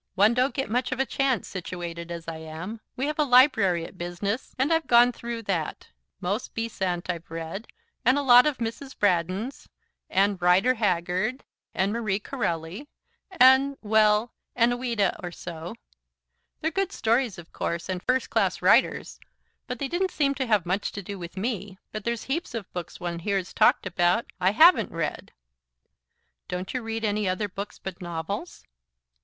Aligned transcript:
One 0.15 0.33
don't 0.33 0.55
get 0.55 0.67
much 0.67 0.91
of 0.91 0.99
a 0.99 1.05
chance, 1.05 1.47
situated 1.47 2.09
as 2.09 2.27
I 2.27 2.37
am. 2.37 2.81
We 2.95 3.05
have 3.05 3.19
a 3.19 3.23
library 3.23 3.85
at 3.85 3.99
business, 3.99 4.55
and 4.57 4.73
I've 4.73 4.87
gone 4.87 5.11
through 5.11 5.43
that. 5.43 5.89
Most 6.19 6.55
Besant 6.55 7.07
I've 7.07 7.29
read, 7.29 7.67
and 8.03 8.17
a 8.17 8.23
lot 8.23 8.47
of 8.47 8.57
Mrs. 8.57 8.97
Braddon's 8.97 9.69
and 10.09 10.41
Rider 10.41 10.73
Haggard 10.73 11.43
and 11.75 11.93
Marie 11.93 12.17
Corelli 12.17 12.87
and, 13.29 13.77
well 13.83 14.33
a 14.55 14.67
Ouida 14.69 15.15
or 15.21 15.31
so. 15.31 15.75
They're 16.61 16.71
good 16.71 16.91
stories, 16.91 17.37
of 17.37 17.53
course, 17.53 17.87
and 17.87 18.01
first 18.01 18.31
class 18.31 18.59
writers, 18.59 19.19
but 19.67 19.77
they 19.77 19.87
didn't 19.87 20.09
seem 20.09 20.33
to 20.33 20.47
have 20.47 20.65
much 20.65 20.91
to 20.93 21.03
do 21.03 21.19
with 21.19 21.37
me. 21.37 21.77
But 21.91 22.05
there's 22.05 22.23
heaps 22.23 22.55
of 22.55 22.73
books 22.73 22.99
one 22.99 23.19
hears 23.19 23.53
talked 23.53 23.85
about, 23.85 24.25
I 24.39 24.49
HAVEN'T 24.53 24.91
read." 24.91 25.31
"Don't 26.47 26.73
you 26.73 26.81
read 26.81 27.05
any 27.05 27.29
other 27.29 27.47
books 27.47 27.77
but 27.77 28.01
novels?" 28.01 28.63